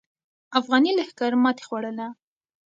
[0.59, 2.07] افغاني لښکر ماتې خوړله.